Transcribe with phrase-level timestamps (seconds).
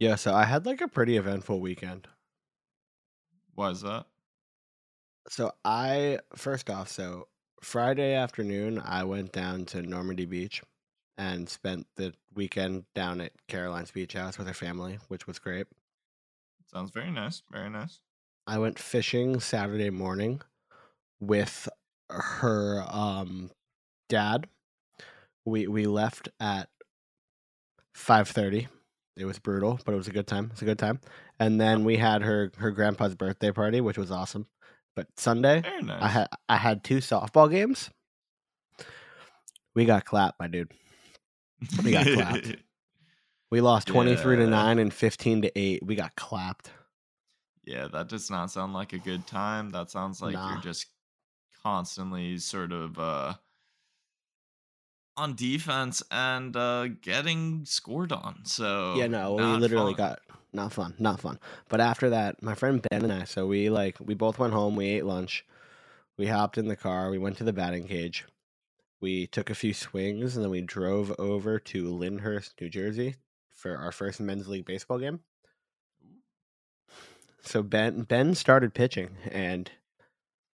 [0.00, 2.08] Yeah, so I had like a pretty eventful weekend.
[3.54, 4.06] Why is that?
[5.28, 7.28] So I first off, so
[7.62, 10.62] Friday afternoon I went down to Normandy Beach
[11.16, 15.66] and spent the weekend down at Caroline's Beach House with her family, which was great.
[16.66, 17.42] Sounds very nice.
[17.50, 18.00] Very nice.
[18.46, 20.40] I went fishing Saturday morning
[21.20, 21.68] with
[22.10, 23.50] her um
[24.08, 24.48] dad.
[25.44, 26.70] We we left at
[27.94, 28.68] 5:30.
[29.18, 30.48] It was brutal, but it was a good time.
[30.52, 31.00] It's a good time.
[31.40, 34.46] And then we had her her grandpa's birthday party, which was awesome.
[34.94, 36.02] But Sunday, nice.
[36.02, 37.90] I had I had two softball games.
[39.74, 40.72] We got clapped, my dude.
[41.84, 42.56] we got clapped.
[43.50, 45.82] We lost 23 to 9 and 15 to 8.
[45.86, 46.70] We got clapped.
[47.64, 49.70] yeah, that does not sound like a good time.
[49.70, 50.52] That sounds like Nah.
[50.52, 50.84] you're just
[51.62, 53.32] constantly sort of uh
[55.18, 58.44] on defense and uh getting scored on.
[58.44, 60.10] So yeah, no, we literally fun.
[60.10, 60.20] got
[60.52, 61.38] not fun, not fun.
[61.68, 64.76] But after that, my friend Ben and I, so we like we both went home,
[64.76, 65.44] we ate lunch.
[66.16, 68.24] We hopped in the car, we went to the batting cage.
[69.00, 73.14] We took a few swings and then we drove over to Lyndhurst, New Jersey
[73.54, 75.20] for our first men's league baseball game.
[77.42, 79.70] So Ben Ben started pitching and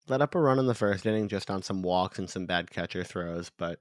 [0.08, 2.70] let up a run in the first inning just on some walks and some bad
[2.70, 3.78] catcher throws, but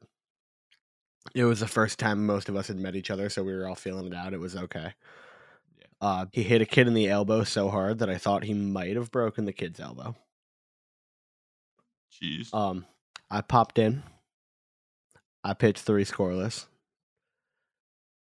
[1.34, 3.68] it was the first time most of us had met each other, so we were
[3.68, 4.34] all feeling it out.
[4.34, 4.94] It was okay.
[5.78, 5.86] Yeah.
[6.02, 8.96] Uh, he hit a kid in the elbow so hard that I thought he might
[8.96, 10.16] have broken the kid's elbow.
[12.22, 12.54] Jeez.
[12.54, 12.86] Um,
[13.30, 14.04] I popped in.
[15.44, 16.66] I pitched three scoreless.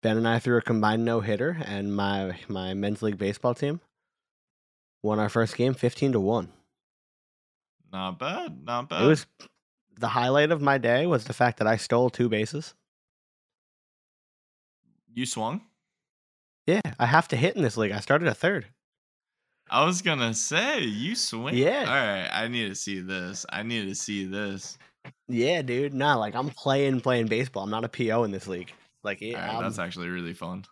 [0.02, 3.80] Ben and I threw a combined no hitter, and my my men's league baseball team
[5.02, 6.52] won our first game, fifteen to one.
[7.92, 8.64] not bad.
[8.64, 9.02] Not bad.
[9.04, 9.26] It was
[9.98, 12.74] the highlight of my day was the fact that I stole two bases.
[15.16, 15.62] You swung?
[16.66, 17.92] Yeah, I have to hit in this league.
[17.92, 18.66] I started a third.
[19.68, 21.56] I was gonna say you swing.
[21.56, 21.80] Yeah.
[21.80, 22.28] All right.
[22.32, 23.44] I need to see this.
[23.50, 24.78] I need to see this.
[25.28, 25.94] Yeah, dude.
[25.94, 27.64] Nah, like I'm playing playing baseball.
[27.64, 28.72] I'm not a PO in this league.
[29.02, 30.64] Like, yeah, right, that's actually really fun.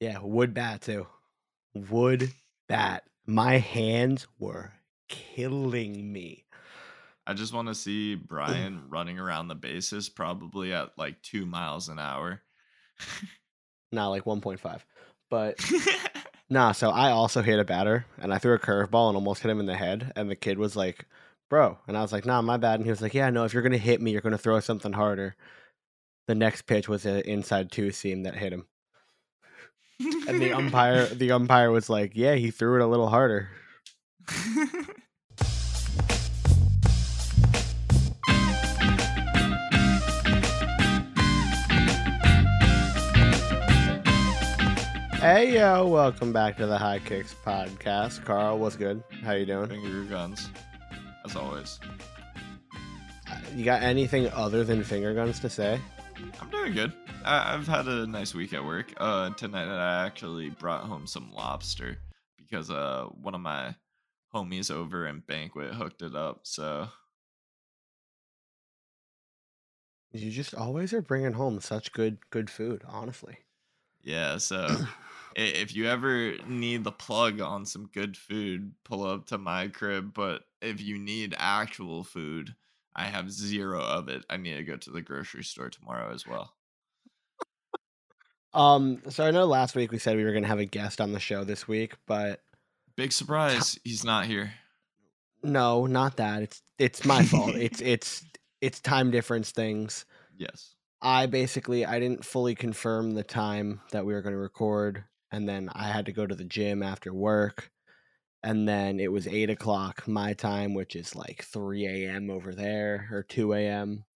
[0.00, 1.06] yeah, wood bat too.
[1.74, 2.30] Wood
[2.68, 3.04] bat.
[3.26, 4.72] My hands were
[5.08, 6.44] killing me.
[7.26, 11.88] I just want to see Brian running around the bases, probably at like two miles
[11.88, 12.42] an hour.
[13.92, 14.84] Not like 1.5,
[15.30, 15.58] but
[16.50, 16.72] nah.
[16.72, 19.60] So I also hit a batter, and I threw a curveball and almost hit him
[19.60, 20.12] in the head.
[20.14, 21.06] And the kid was like,
[21.48, 23.44] "Bro," and I was like, "Nah, my bad." And he was like, "Yeah, no.
[23.44, 25.34] If you're gonna hit me, you're gonna throw something harder."
[26.28, 28.66] The next pitch was an inside two seam that hit him.
[30.28, 33.48] And the umpire the umpire was like, "Yeah, he threw it a little harder."
[45.20, 48.24] Hey yo, welcome back to the High Kicks podcast.
[48.24, 49.02] Carl, what's good?
[49.22, 49.68] How you doing?
[49.68, 50.48] Finger your guns,
[51.24, 51.78] as always.
[53.54, 55.78] You got anything other than finger guns to say?
[56.40, 56.92] I'm doing good.
[57.24, 58.92] I- I've had a nice week at work.
[58.96, 61.98] Uh, tonight I actually brought home some lobster
[62.38, 63.74] because uh one of my
[64.34, 66.40] homies over in banquet hooked it up.
[66.44, 66.88] So
[70.12, 73.38] You just always are bringing home such good good food, honestly.
[74.02, 74.66] yeah, so
[75.36, 80.12] if you ever need the plug on some good food, pull up to my crib.
[80.14, 82.54] But if you need actual food,
[82.94, 84.24] I have zero of it.
[84.28, 86.54] I need to go to the grocery store tomorrow as well.
[88.52, 91.12] Um, so I know last week we said we were gonna have a guest on
[91.12, 92.42] the show this week, but
[92.96, 94.52] Big surprise, he's not here.
[95.42, 96.42] no, not that.
[96.42, 97.54] It's it's my fault.
[97.54, 98.24] It's it's
[98.60, 100.04] it's time difference things.
[100.36, 100.74] Yes.
[101.00, 105.48] I basically I didn't fully confirm the time that we were going to record, and
[105.48, 107.70] then I had to go to the gym after work,
[108.42, 112.30] and then it was eight o'clock my time, which is like three a.m.
[112.30, 114.06] over there or two a.m.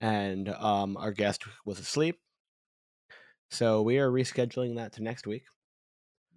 [0.00, 2.20] And um, our guest was asleep,
[3.50, 5.44] so we are rescheduling that to next week,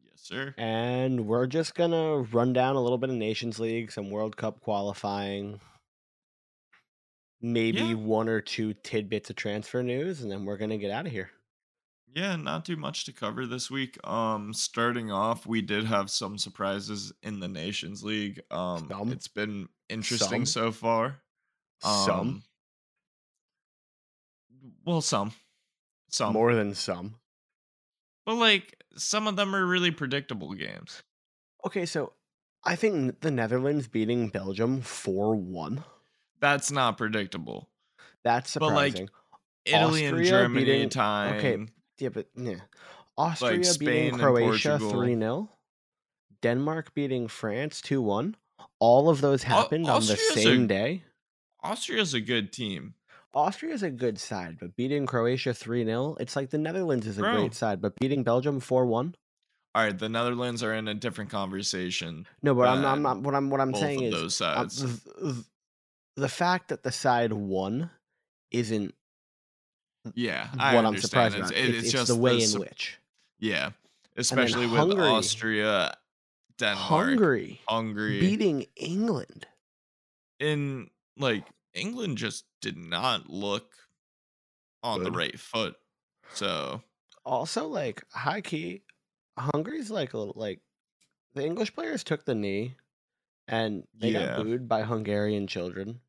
[0.04, 0.56] Yes, sir.
[0.58, 4.62] and we're just gonna run down a little bit of Nations League, some World Cup
[4.62, 5.60] qualifying.
[7.42, 7.94] Maybe Yeah.
[7.94, 11.32] one or two tidbits of transfer news, and then we're gonna get out of here.
[12.14, 13.98] Yeah, not too much to cover this week.
[14.08, 18.42] Um, starting off, we did have some surprises in the Nations League.
[18.52, 19.12] Um, Some?
[19.12, 20.64] it's been interesting Some?
[20.64, 21.22] so far.
[21.82, 22.44] Some Um,
[24.86, 25.32] well, some,
[26.10, 27.16] some, more than some.
[28.26, 31.02] but like some of them are really predictable games.
[31.66, 32.14] Okay, so
[32.64, 35.84] I think the Netherlands beating Belgium four one.
[36.40, 37.70] That's not predictable.
[38.24, 39.06] That's surprising.
[39.06, 39.12] But, like.
[39.64, 41.72] Italy and Germany beating- tying.
[42.02, 42.56] Yeah, but yeah,
[43.18, 45.50] Austria beating Spain and Croatia 3 0.
[46.42, 48.36] Denmark beating France 2 1.
[48.80, 51.04] All of those happened on the Austria's a- same day.
[51.64, 52.96] Austria's a good team.
[53.34, 57.22] Austria's a good side, but beating Croatia 3 0, it's like the Netherlands is a
[57.22, 57.36] Bro.
[57.36, 59.16] great side, but beating Belgium 4 1.
[59.74, 62.28] All right, the Netherlands are in a different conversation.
[62.42, 63.22] No, but I'm not, I'm not.
[63.22, 64.82] What I'm what I'm saying is those sides.
[64.82, 65.46] th- th-
[66.18, 67.90] the fact that the side won
[68.52, 68.94] isn't
[70.16, 71.60] Yeah, I what I'm surprised It's, about.
[71.60, 72.98] it- It's, it's just the way in which
[73.40, 73.72] Yeah,
[74.18, 75.96] especially with Hungary- Austria,
[76.58, 79.48] Denmark, Hungary Hungary, beating England.
[80.40, 83.74] in like England just did not look
[84.84, 85.76] on the right foot.
[86.34, 86.82] So
[87.26, 88.82] Also, like high key,
[89.38, 90.60] Hungary's like a little like
[91.36, 92.76] the English players took the knee,
[93.48, 94.36] and they Yeah.
[94.38, 96.02] got booed by Hungarian children.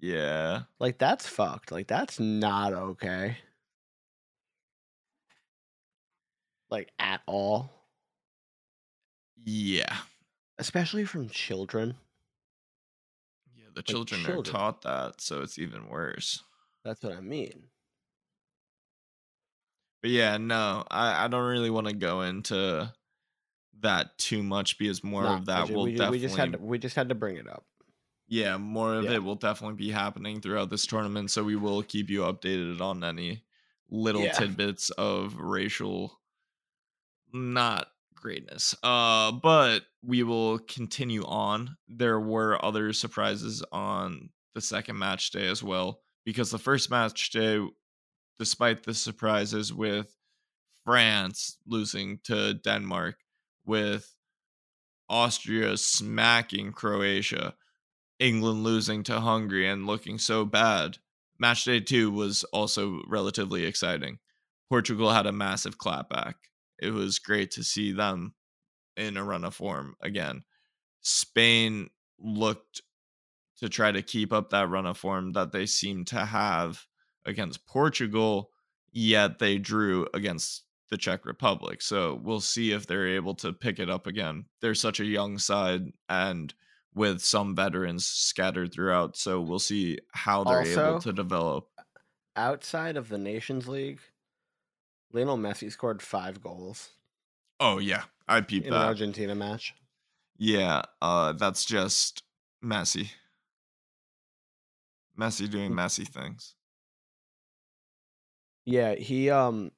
[0.00, 1.70] Yeah, Like that's fucked.
[1.70, 3.38] Like that's not okay.
[6.70, 7.70] Like at all,
[9.36, 9.98] yeah,
[10.58, 11.96] especially from children.
[13.54, 13.66] yeah.
[13.74, 16.42] The children, are taught that, so it's even worse.
[16.84, 17.70] That's what I mean.
[20.02, 22.92] But yeah, no, I, I don't really want to go into
[23.80, 26.52] that too much because more Nah, of that we will we, definitely we just had
[26.52, 27.66] to, we just had to bring it up.
[28.28, 29.12] Yeah more of Yeah.
[29.14, 33.02] it will definitely be happening throughout this tournament so we will keep you updated on
[33.04, 33.42] any
[33.90, 34.32] little Yeah.
[34.32, 36.20] tidbits of racial
[37.32, 44.98] not greatness uh but we will continue on there were other surprises on the second
[44.98, 47.60] match day as well because the first match day
[48.38, 50.14] despite the surprises with
[50.84, 53.16] France losing to Denmark
[53.66, 54.14] with
[55.08, 57.54] Austria smacking Croatia
[58.18, 60.98] England losing to Hungary and looking so bad.
[61.38, 64.18] Match day two was also relatively exciting.
[64.68, 66.34] Portugal had a massive clapback.
[66.78, 68.34] It was great to see them
[68.96, 70.42] in a run of form again.
[71.00, 71.88] Spain
[72.18, 72.82] looked
[73.58, 76.86] to try to keep up that run of form that they seemed to have
[77.24, 78.50] against Portugal,
[78.92, 81.82] yet they drew against the Czech Republic.
[81.82, 84.46] So we'll see if they're able to pick it up again.
[84.60, 86.52] They're such a young side and
[86.94, 89.16] with some veterans scattered throughout.
[89.16, 91.68] So we'll see how they're able to develop.
[92.36, 94.00] Outside of the Nations League,
[95.12, 96.92] Lionel Messi scored five goals
[97.60, 98.86] Oh yeah, I peeped in an that.
[98.86, 99.74] Argentina match.
[100.38, 102.22] Yeah, uh that's just
[102.62, 103.10] Messi.
[105.18, 106.54] Messi doing messy things.
[108.64, 109.72] Yeah, he um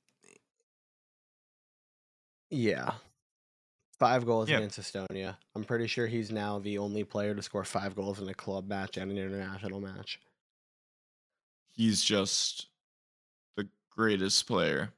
[2.51, 2.95] Yeah.
[4.01, 4.57] Five goals Yeah.
[4.57, 5.37] against Estonia.
[5.55, 8.67] I'm pretty sure he's now the only player to score five goals in a club
[8.67, 10.19] match and an international match.
[11.75, 12.69] He's just
[13.57, 14.95] the greatest player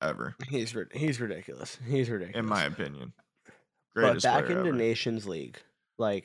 [0.00, 1.76] ever, He's he's ridiculous.
[1.86, 2.38] He's ridiculous.
[2.42, 3.12] in my opinion.
[3.44, 3.52] Greatest
[3.94, 4.78] but Greatest back player into ever.
[4.78, 5.58] Nations League,
[5.98, 6.24] like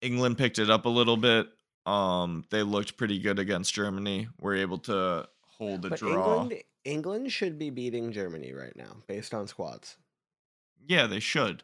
[0.00, 1.46] England picked it up a little bit.
[1.86, 4.26] Um, they looked pretty good against Germany.
[4.40, 6.40] We were able to hold a but draw.
[6.42, 9.96] England England should be beating Germany right now based on squads.
[10.86, 11.62] Yeah, they should,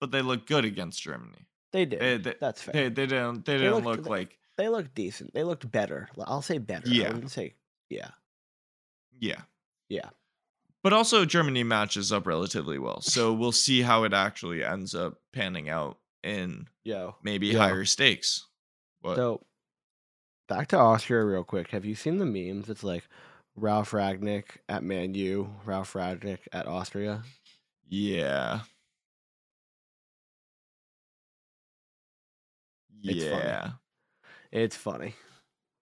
[0.00, 1.46] but they look good against Germany.
[1.72, 2.00] They did.
[2.00, 2.72] They, they, That's fair.
[2.74, 3.44] they, they didn't.
[3.44, 4.38] They They didn't looked- look like.
[4.56, 5.34] they looked decent.
[5.34, 6.08] They looked better.
[6.26, 6.88] I'll say better.
[6.88, 7.08] Yeah.
[7.08, 7.54] I wouldn't say
[7.90, 8.08] yeah.
[9.18, 9.42] Yeah.
[9.88, 10.10] Yeah.
[10.82, 13.00] But also, Germany matches up relatively well.
[13.00, 17.16] So we'll see how it actually ends up panning out in Yo.
[17.22, 17.58] maybe Yeah.
[17.58, 18.46] higher stakes.
[19.02, 19.44] But So
[20.48, 21.70] back to Austria real quick.
[21.72, 22.68] Have you seen the memes?
[22.68, 23.04] It's like
[23.56, 27.22] Ralf Rangnick at Man U, Ralf Rangnick at Austria.
[27.88, 28.60] Yeah.
[33.02, 33.44] It's funny.
[33.44, 33.70] Yeah.
[34.50, 35.14] It's funny.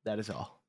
[0.04, 0.60] That is all.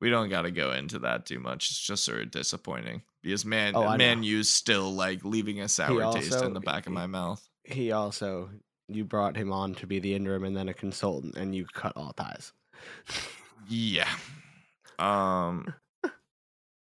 [0.00, 1.70] We don't got to go into that too much.
[1.70, 4.22] It's just sort of disappointing because man, Oh, Man.
[4.24, 7.40] U's still like leaving a sour taste in the back of my mouth.
[7.64, 8.50] He also
[8.88, 11.96] you brought him on to be the interim and then a consultant and you cut
[11.96, 12.52] all ties.
[13.68, 14.08] Yeah.
[14.98, 15.72] Um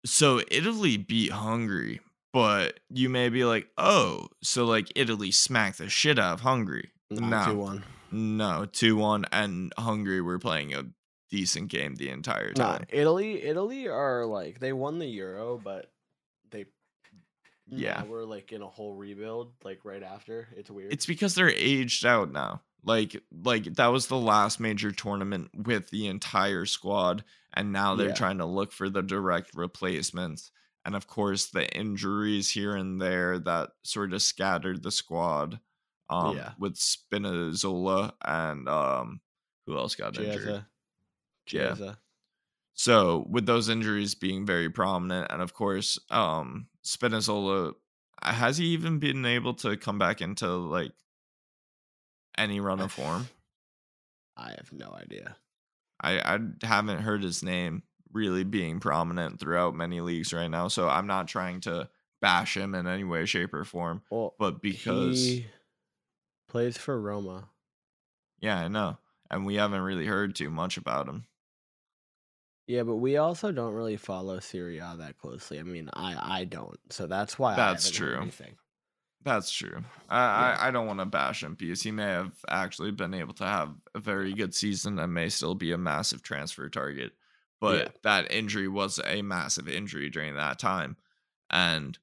[0.05, 1.99] so Italy beat Hungary,
[2.33, 6.91] but you may be like, "Oh, so like Italy smacked the shit out of Hungary."
[7.09, 7.45] No.
[7.45, 7.83] 2-1.
[8.13, 10.85] No, 2-1 and Hungary were playing a
[11.29, 12.85] decent game the entire Nah, time.
[12.89, 15.91] Italy Italy are like they won the Euro, but
[16.49, 16.65] they
[17.67, 18.03] Yeah.
[18.03, 20.49] we're like in a whole rebuild like right after.
[20.57, 20.91] It's weird.
[20.91, 22.61] It's because they're aged out now.
[22.83, 27.23] Like like that was the last major tournament with the entire squad
[27.53, 28.13] and now they're Yeah.
[28.13, 30.51] trying to look for the direct replacements.
[30.85, 35.59] And of course the injuries here and there that sort of scattered the squad.
[36.09, 36.53] Um Yeah.
[36.59, 39.21] with Spinazzola and um
[39.65, 40.65] who else got injured?
[41.45, 41.75] Chiesa.
[41.83, 41.95] Yeah.
[42.73, 47.73] So with those injuries being very prominent, and of course, um, Spinazzola
[48.23, 50.93] has he even been able to come back into like
[52.37, 53.27] any run of form?
[54.37, 55.35] I have no idea.
[56.01, 60.87] I I haven't heard his name really being prominent throughout many leagues right now, so
[60.89, 61.89] I'm not trying to
[62.21, 64.01] bash him in any way, shape, or form.
[64.09, 65.45] Well, But because he
[66.49, 67.49] plays for Roma.
[68.39, 68.97] yeah, I know,
[69.29, 71.25] and we haven't really heard too much about him.
[72.67, 75.59] Yeah, but we also don't really follow Serie A that closely.
[75.59, 78.17] I mean, I I don't, so that's why That's true.
[78.21, 78.55] anything.
[79.23, 79.83] That's true.
[80.09, 80.57] I, Yeah.
[80.59, 83.45] I, I don't want to bash him because he may have actually been able to
[83.45, 87.11] have a very good season and may still be a massive transfer target.
[87.61, 87.91] But Yeah.
[88.03, 90.97] that injury was a massive injury during that time.
[91.51, 91.99] And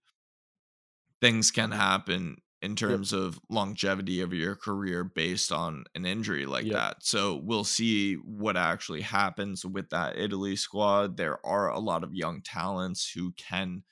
[1.21, 6.71] things can happen in terms of longevity of your career based on an injury like
[6.71, 6.73] Yep.
[6.73, 7.05] that.
[7.05, 11.17] So we'll see what actually happens with that Italy squad.
[11.17, 13.85] There are a lot of young talents who can,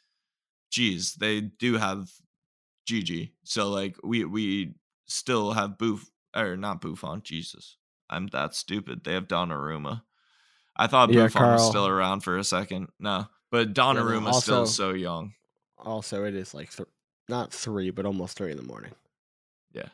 [0.70, 2.10] geez, they do have
[2.86, 3.34] Gigi.
[3.44, 4.74] So like we we
[5.06, 7.22] still have Boof or not Buffon.
[7.22, 7.78] Jesus,
[8.10, 9.04] I'm that stupid.
[9.04, 10.02] They have Donnarumma.
[10.76, 12.88] I thought Yeah, Buffon was still around for a second.
[12.98, 15.32] No, but Donnarumma's still also- so young.
[15.78, 16.88] Also, it is like th-
[17.28, 18.92] not three, but almost three in the morning.
[19.72, 19.88] Yeah,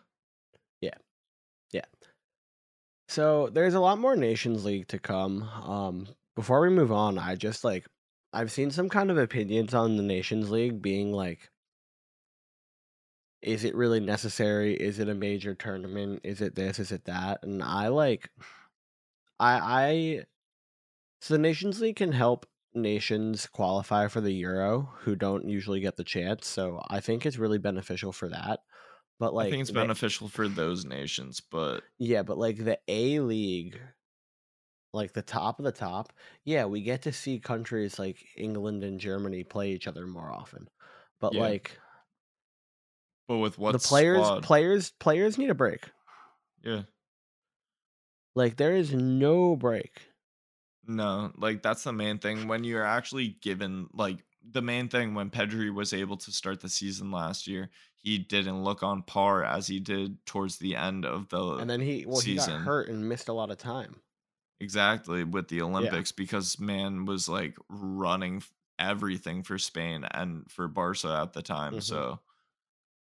[0.80, 0.94] yeah,
[1.72, 1.84] yeah.
[3.08, 5.42] So there's a lot more Nations League to come.
[5.42, 7.86] Um, before we move on, I just like
[8.32, 11.50] I've seen some kind of opinions on the Nations League being like,
[13.42, 14.74] is it really necessary?
[14.74, 16.20] Is it a major tournament?
[16.24, 16.78] Is it this?
[16.78, 17.40] Is it that?
[17.42, 18.30] And I like,
[19.40, 20.24] I I,
[21.22, 25.96] so the Nations League can help nations qualify for the Euro who don't usually get
[25.96, 26.46] the chance.
[26.46, 28.60] So I think it's really beneficial for that.
[29.18, 33.20] But like, I think it's beneficial for those nations, but yeah, but like the A
[33.20, 33.80] League,
[34.92, 36.12] like the top of the top,
[36.44, 40.68] yeah, we get to see countries like England and Germany play each other more often.
[41.20, 41.40] But Yeah.
[41.40, 41.78] like
[43.28, 44.42] but with what the players squad?
[44.42, 45.90] players players need a break.
[46.62, 46.82] yeah,
[48.34, 50.11] Like there is no break.
[50.86, 55.30] No, like that's the main thing when you're actually given like the main thing when
[55.30, 59.66] Pedri was able to start the season last year, he didn't look on par as
[59.68, 62.60] he did towards the end of the And then he well he got season.
[62.60, 64.02] hurt and missed a lot of time.
[64.60, 68.42] exactly with the Olympics because man was like running
[68.78, 71.80] everything for Spain and for Barca at the time.
[71.80, 71.80] Mhm.
[71.80, 72.20] So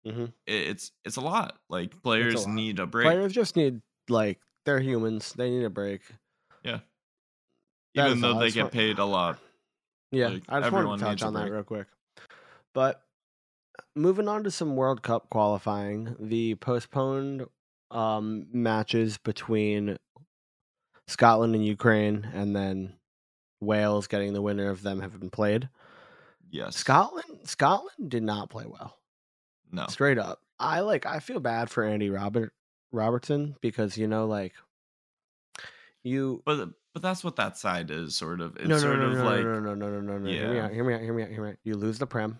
[0.05, 1.61] hmm it's it's a lot.
[1.69, 2.47] Like players lot.
[2.47, 3.19] need a break.
[3.19, 5.33] Players just need like they're humans.
[5.35, 6.03] They need a break.
[7.95, 8.41] That even though all.
[8.41, 9.39] They get want- paid a lot.
[10.13, 11.87] Yeah, Like, I just everyone wanted to touch on that real quick.
[12.75, 13.03] But
[13.95, 17.47] moving on to some World Cup qualifying, the postponed
[17.93, 19.97] um, matches between
[21.07, 22.95] Scotland and Ukraine, and then
[23.61, 25.69] Wales getting the winner of them have been played.
[26.51, 26.77] Yes.
[26.77, 28.97] Scotland, Scotland did not play well.
[29.71, 29.87] No.
[29.87, 31.07] Straight up, I like.
[31.07, 32.53] I feel bad for Andy Robert
[32.91, 34.55] Robertson because you know, like,
[36.03, 38.57] you But but that's what that side is sort of.
[38.57, 40.31] It's no, no, sort no, of no, like no, no, no, no, no, no.
[40.31, 40.71] Hear me out.
[40.73, 41.01] Hear me out.
[41.01, 41.29] Hear me out.
[41.31, 41.57] Hear me out.
[41.65, 42.39] You lose the Prem,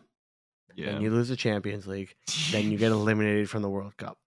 [0.75, 0.93] yeah.
[0.93, 2.15] then you lose the Champions League,
[2.53, 4.19] then you get eliminated from the World Cup.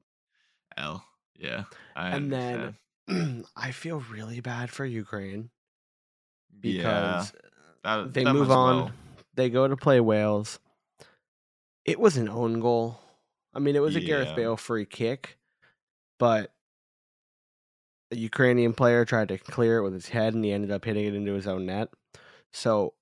[0.77, 1.03] L.
[1.38, 1.63] Yeah.
[1.96, 2.75] I And then-
[3.56, 5.50] I feel really bad for Ukraine
[6.62, 6.72] yeah.
[6.72, 7.34] because
[7.84, 8.75] uh, That, they them move on.
[8.77, 8.92] well.
[9.36, 10.60] They go to play Wales.
[11.86, 13.00] It was an own goal.
[13.53, 15.38] I mean, it was a Gareth Bale free kick,
[16.18, 16.53] but
[18.13, 21.05] a Ukrainian player tried to clear it with his head, and he ended up hitting
[21.05, 21.89] it into his own net.
[22.51, 22.93] So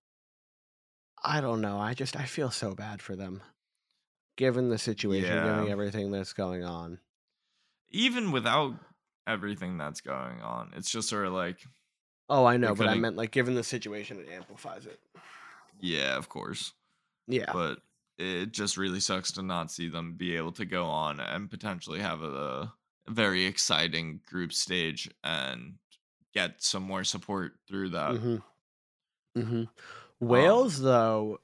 [1.23, 1.77] I don't know.
[1.79, 3.41] I just I feel so bad for them,
[4.37, 6.99] given the situation, given everything that's going on.
[7.89, 8.73] Even without
[9.27, 11.57] everything that's going on, it's just sort of like,
[12.29, 14.99] Oh, I know, but I meant like given the situation, it amplifies it.
[15.79, 16.73] yeah, of course.
[17.27, 17.51] Yeah.
[17.53, 17.79] But
[18.17, 21.99] it just really sucks to not see them be able to go on and potentially
[21.99, 22.71] have a
[23.07, 25.75] very exciting group stage and
[26.33, 28.15] get some more support through that.
[28.17, 28.35] hmm
[29.35, 29.69] hmm Um,
[30.19, 31.39] Wales, though,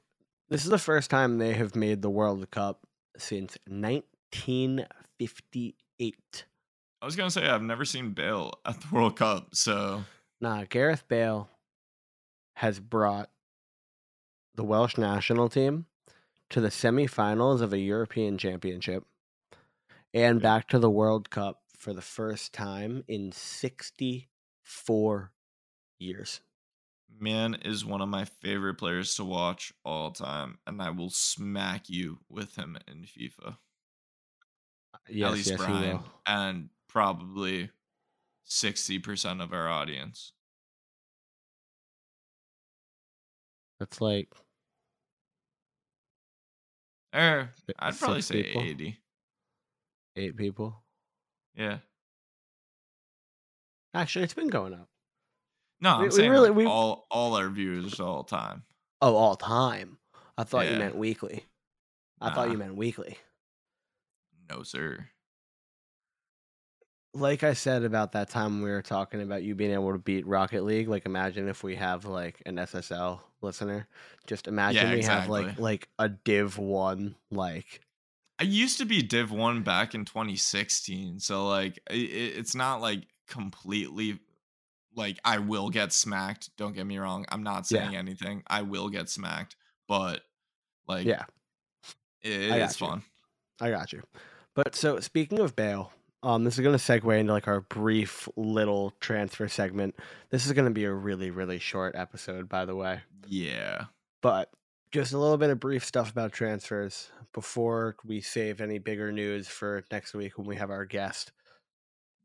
[0.48, 2.86] this is the first time they have made the World Cup
[3.16, 6.44] since 1958.
[7.00, 10.04] I was gonna say I've never seen Bale at the World Cup, so
[10.40, 11.48] Nah, Gareth Bale
[12.54, 13.30] has brought
[14.54, 15.86] the Welsh national team
[16.50, 19.04] to the semifinals of a European Championship
[20.24, 25.32] and back to the World Cup for the first time in 64
[25.98, 26.40] years.
[27.20, 31.88] man is one of my favorite players to watch all time, and I will smack
[31.88, 33.56] you with him in FIFA.
[35.08, 37.70] Yes, at least yes, Brian, and probably
[38.44, 40.32] sixty percent of our audience.
[43.78, 44.28] That's like
[47.14, 48.98] Er, I'd probably say people, 80.
[50.18, 50.82] Eight people.
[51.54, 51.78] Yeah.
[53.94, 54.88] Actually, it's been going up.
[55.80, 58.64] No, I'm we saying really- like, we- all all our viewers all time.
[59.00, 59.98] Oh, all time.
[60.36, 61.44] I thought you meant weekly.
[62.20, 63.16] I thought you meant weekly.
[64.50, 65.08] No, sir.
[67.14, 70.26] Like I said about that time we were talking about you being able to beat
[70.26, 70.88] Rocket League.
[70.88, 73.88] Like, imagine if we have like an SSL listener.
[74.26, 77.14] Just imagine we have like like a Div one.
[77.30, 77.80] Like,
[78.40, 81.20] I used to be Div 1 back in 2016.
[81.20, 84.20] So like i i- it's not like completely
[84.94, 86.50] like I will get smacked.
[86.56, 87.24] Don't get me wrong.
[87.30, 87.80] I'm not Yeah.
[87.84, 88.42] saying anything.
[88.46, 90.22] I will get smacked, but
[90.86, 91.24] like yeah,
[92.22, 92.68] it, I you.
[92.68, 93.02] fun.
[93.60, 94.02] I got you.
[94.54, 95.92] But so speaking of Bale,
[96.22, 99.94] um, this is gonna segue into like our brief little transfer segment.
[100.30, 103.00] This is gonna be a really really short episode, by the way.
[103.26, 103.84] Yeah.
[104.20, 104.50] But
[104.90, 109.48] just a little bit of brief stuff about transfers before we save any bigger news
[109.48, 111.32] for next week when we have our guest.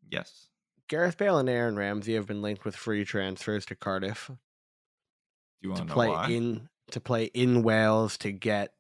[0.10, 0.48] Yes.
[0.88, 4.38] Gareth Bale and Aaron Ramsey have been linked with free transfers to Cardiff Do
[5.62, 6.30] you want to play why?
[6.30, 8.74] in to play in Wales to get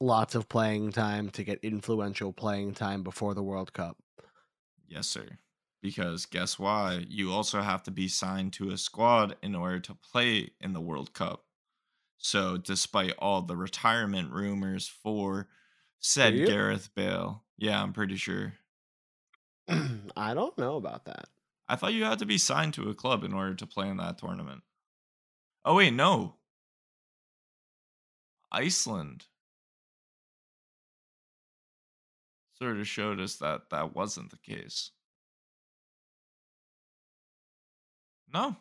[0.00, 3.96] lots of playing time to get influential playing time before the World Cup.
[4.88, 5.38] Yes, sir.
[5.82, 7.04] Because guess why?
[7.08, 10.80] You also have to be signed to a squad in order to play in the
[10.80, 11.44] World Cup.
[12.22, 15.48] So, despite all the retirement rumors for
[16.00, 16.46] said you?
[16.46, 18.52] Gareth Bale, yeah, I'm pretty sure.
[19.68, 21.28] I don't know about that.
[21.66, 23.96] I thought you had to be signed to a club in order to play in
[23.96, 24.62] that tournament.
[25.64, 26.34] Oh, wait, no.
[28.52, 29.24] Iceland
[32.58, 34.90] sort of showed us that that wasn't the case.
[38.32, 38.56] No.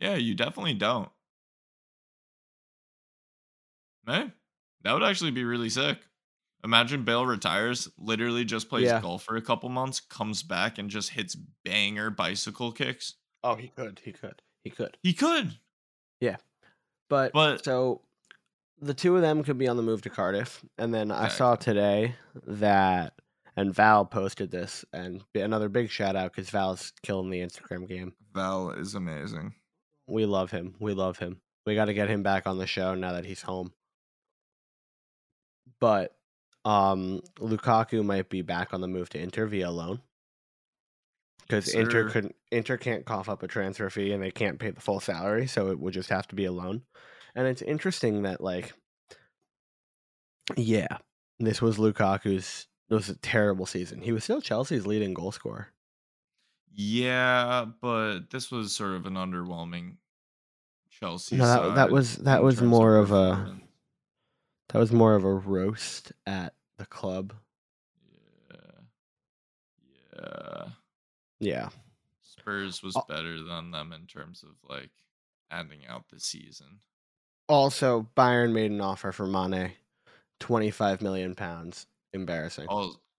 [0.00, 1.10] Yeah, you definitely don't.
[4.06, 4.30] Hey,
[4.82, 5.98] that would actually be really sick.
[6.62, 9.00] Imagine Bale retires, literally just plays Yeah.
[9.00, 13.14] golf for a couple months, comes back and just hits banger bicycle kicks.
[13.42, 14.00] Oh, he could.
[14.04, 14.40] He could.
[14.62, 14.96] He could.
[15.02, 15.58] He could.
[17.10, 18.00] But, But- so
[18.80, 20.64] the two of them could be on the move to Cardiff.
[20.78, 22.14] And then I saw today
[22.46, 23.12] that,
[23.56, 27.86] and Val posted this, and b- another big shout out because Val's killing the Instagram
[27.86, 28.14] game.
[28.32, 29.54] Val is amazing.
[30.06, 30.74] We love him.
[30.80, 31.40] We love him.
[31.66, 33.72] We got to get him back on the show now that he's home.
[35.84, 36.16] But
[36.64, 40.00] um Lukaku might be back on the move to Inter via loan.
[41.42, 44.80] Because Yes, Inter Inter can't cough up a transfer fee and they can't pay the
[44.80, 46.82] full salary, so it would just have to be a loan.
[47.34, 48.72] And it's interesting that like
[50.56, 50.86] yeah,
[51.38, 54.00] this was Lukaku's it was a terrible season.
[54.00, 55.68] He was still Chelsea's leading goal scorer.
[56.72, 59.96] Yeah, but this was sort of an underwhelming
[60.90, 61.36] Chelsea.
[61.36, 63.58] No, that- that was- that was more of a-.
[64.68, 67.34] That was more of a roast at the club.
[68.10, 68.80] Yeah.
[70.18, 70.64] Yeah.
[71.40, 71.68] Yeah.
[72.22, 74.90] Spurs was better than them in terms of like
[75.50, 76.80] ending out the season.
[77.48, 79.72] Also, Bayern made an offer for Mane,
[80.40, 81.86] twenty five million pounds.
[82.12, 82.66] Embarrassing.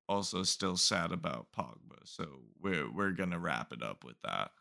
[0.08, 2.28] Also, still sad about Pogba, so
[2.62, 4.52] we're we're gonna wrap it up with that.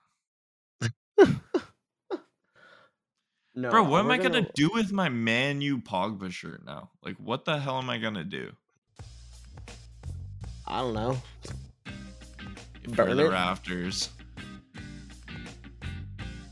[3.55, 6.91] No, Bro, what am we're I gonna, do with my Man U Pogba shirt now?
[7.03, 8.53] Like, what the hell am I gonna do?
[10.67, 11.19] I don't know.
[12.95, 13.31] For Burn the it?
[13.31, 14.11] rafters.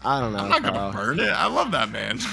[0.05, 0.38] I don't know.
[0.41, 0.75] I'm not Carl.
[0.75, 1.29] gonna burn it.
[1.31, 2.19] I love that man.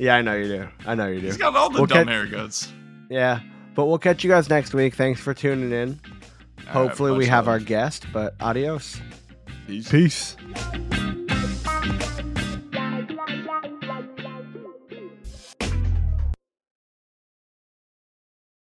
[0.00, 0.68] Yeah, I know you do.
[0.86, 1.26] I know you do.
[1.26, 2.68] He's got all the We'll dumb catch- haircuts.
[3.10, 3.38] Yeah,
[3.76, 4.96] but we'll catch you guys next week.
[4.96, 5.90] Thanks for tuning in.
[5.90, 8.04] All right, Hopefully, we much have our guest.
[8.12, 9.00] But adios.
[9.68, 9.88] Peace.
[9.88, 10.36] Peace.